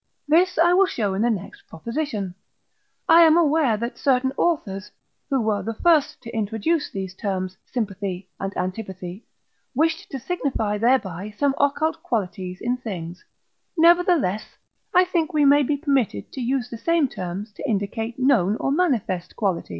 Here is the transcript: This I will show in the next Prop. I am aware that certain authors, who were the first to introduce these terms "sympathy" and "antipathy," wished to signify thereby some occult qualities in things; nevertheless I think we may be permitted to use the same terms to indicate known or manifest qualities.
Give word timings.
This 0.27 0.57
I 0.57 0.73
will 0.73 0.87
show 0.87 1.13
in 1.13 1.21
the 1.21 1.29
next 1.29 1.61
Prop. 1.67 1.87
I 3.07 3.21
am 3.21 3.37
aware 3.37 3.77
that 3.77 3.99
certain 3.99 4.31
authors, 4.35 4.89
who 5.29 5.39
were 5.39 5.61
the 5.61 5.75
first 5.75 6.23
to 6.23 6.35
introduce 6.35 6.89
these 6.89 7.13
terms 7.13 7.55
"sympathy" 7.71 8.27
and 8.39 8.51
"antipathy," 8.57 9.25
wished 9.75 10.09
to 10.09 10.17
signify 10.17 10.79
thereby 10.79 11.35
some 11.37 11.53
occult 11.59 12.01
qualities 12.01 12.57
in 12.61 12.77
things; 12.77 13.23
nevertheless 13.77 14.57
I 14.91 15.05
think 15.05 15.33
we 15.33 15.45
may 15.45 15.61
be 15.61 15.77
permitted 15.77 16.31
to 16.31 16.41
use 16.41 16.67
the 16.71 16.79
same 16.79 17.07
terms 17.07 17.53
to 17.53 17.69
indicate 17.69 18.17
known 18.17 18.55
or 18.55 18.71
manifest 18.71 19.35
qualities. 19.35 19.69